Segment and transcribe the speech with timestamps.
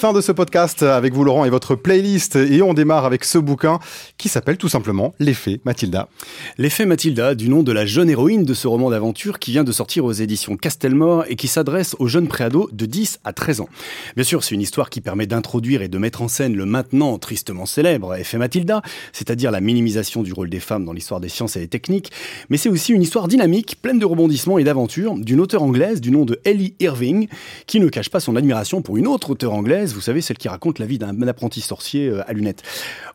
[0.00, 3.36] Fin de ce podcast avec vous Laurent et votre playlist et on démarre avec ce
[3.36, 3.80] bouquin
[4.16, 6.08] qui s'appelle tout simplement L'effet Mathilda.
[6.56, 9.72] L'effet Mathilda, du nom de la jeune héroïne de ce roman d'aventure qui vient de
[9.72, 13.68] sortir aux éditions Castelmore et qui s'adresse aux jeunes préados de 10 à 13 ans.
[14.14, 17.18] Bien sûr, c'est une histoire qui permet d'introduire et de mettre en scène le maintenant
[17.18, 18.80] tristement célèbre Effet Mathilda,
[19.12, 22.10] c'est-à-dire la minimisation du rôle des femmes dans l'histoire des sciences et des techniques,
[22.48, 26.10] mais c'est aussi une histoire dynamique, pleine de rebondissements et d'aventures, d'une auteure anglaise du
[26.10, 27.28] nom de Ellie Irving,
[27.66, 30.48] qui ne cache pas son admiration pour une autre auteure anglaise, vous savez, celle qui
[30.48, 32.62] raconte la vie d'un apprenti sorcier euh, à lunettes.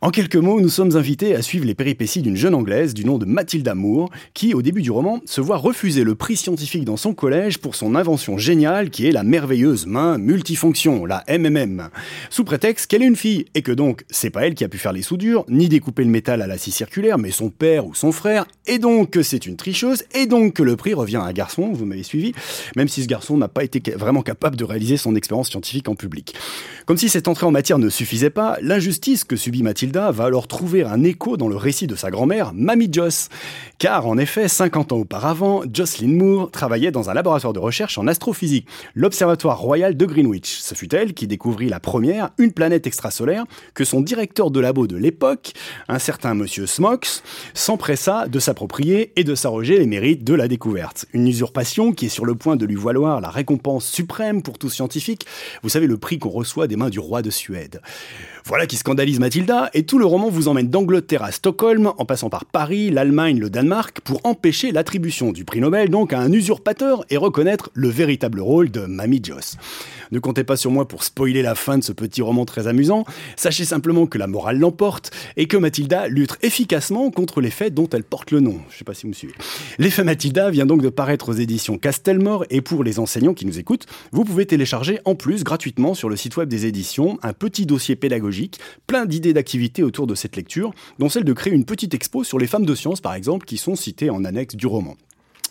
[0.02, 3.18] En quelques mots, nous sommes invités à suivre les péripéties d'une jeune anglaise du nom
[3.18, 6.98] de Mathilda Moore, qui, au début du roman, se voit refuser le prix scientifique dans
[6.98, 11.90] son collège pour son invention géniale qui est la merveilleuse main multifonction, la MMM.
[12.30, 14.78] Sous prétexte qu'elle est une fille et que donc c'est pas elle qui a pu
[14.78, 17.94] faire les soudures, ni découper le métal à la scie circulaire, mais son père ou
[17.94, 21.24] son frère, et donc que c'est une tricheuse, et donc que le prix revient à
[21.24, 22.34] un garçon, vous m'avez suivi,
[22.76, 25.96] même si ce garçon n'a pas été vraiment capable de réaliser son expérience scientifique en
[25.96, 26.36] public.
[26.86, 30.48] Comme si cette entrée en matière ne suffisait pas, l'injustice que subit Mathilda va alors
[30.48, 33.30] trouver un écho dans le récit de sa grand-mère, Mamie Joss.
[33.78, 38.08] Car en effet, 50 ans auparavant, Jocelyn Moore travaillait dans un laboratoire de recherche en
[38.08, 40.60] astrophysique, l'Observatoire royal de Greenwich.
[40.62, 44.88] Ce fut elle qui découvrit la première, une planète extrasolaire, que son directeur de labo
[44.88, 45.52] de l'époque,
[45.90, 47.22] un certain monsieur Smokes,
[47.54, 51.06] s'empressa de s'approprier et de s'arroger les mérites de la découverte.
[51.12, 54.70] Une usurpation qui est sur le point de lui valoir la récompense suprême pour tout
[54.70, 55.26] scientifique,
[55.64, 57.82] vous savez le prix qu'on reçoit des mains du roi de Suède.
[58.46, 62.30] Voilà qui scandalise Mathilda, et tout le roman vous emmène d'Angleterre à Stockholm, en passant
[62.30, 63.65] par Paris, l'Allemagne, le Danemark,
[64.04, 68.70] pour empêcher l'attribution du prix Nobel donc à un usurpateur et reconnaître le véritable rôle
[68.70, 69.58] de Mamie Joss.
[70.12, 73.06] Ne comptez pas sur moi pour spoiler la fin de ce petit roman très amusant,
[73.36, 77.90] sachez simplement que la morale l'emporte, et que Mathilda lutte efficacement contre les faits dont
[77.90, 78.60] elle porte le nom.
[78.70, 79.34] Je sais pas si vous me suivez.
[79.80, 83.58] L'effet Mathilda vient donc de paraître aux éditions Castelmore, et pour les enseignants qui nous
[83.58, 87.66] écoutent, vous pouvez télécharger en plus gratuitement sur le site web des éditions un petit
[87.66, 91.94] dossier pédagogique, plein d'idées d'activités autour de cette lecture, dont celle de créer une petite
[91.96, 94.96] expo sur les femmes de science par exemple, qui sont citées en annexe du roman.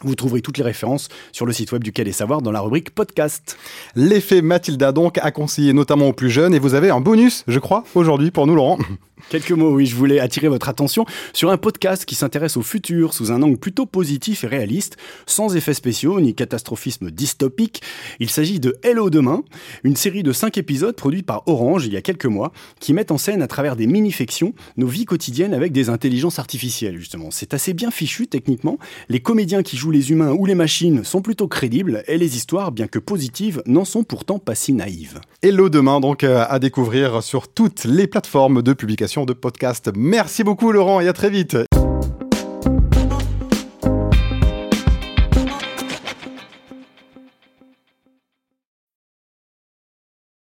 [0.03, 2.61] Vous trouverez toutes les références sur le site web du Quai des Savoirs dans la
[2.61, 3.57] rubrique podcast.
[3.95, 7.59] L'effet Mathilda donc a conseillé notamment aux plus jeunes et vous avez un bonus, je
[7.59, 8.79] crois, aujourd'hui pour nous Laurent.
[9.31, 13.15] Quelques mots, oui, je voulais attirer votre attention sur un podcast qui s'intéresse au futur
[13.15, 14.97] sous un angle plutôt positif et réaliste,
[15.27, 17.83] sans effets spéciaux ni catastrophisme dystopique.
[18.21, 19.43] Il s'agit de Hello Demain,
[19.83, 23.11] une série de 5 épisodes produite par Orange il y a quelques mois, qui mettent
[23.11, 27.31] en scène à travers des mini-fictions nos vies quotidiennes avec des intelligences artificielles, justement.
[27.31, 28.79] C'est assez bien fichu techniquement.
[29.09, 32.73] Les comédiens qui jouent les humains ou les machines sont plutôt crédibles et les histoires,
[32.73, 35.21] bien que positives, n'en sont pourtant pas si naïves.
[35.43, 39.91] Hello Demain, donc, euh, à découvrir sur toutes les plateformes de publication de podcast.
[39.97, 41.57] Merci beaucoup Laurent et à très vite.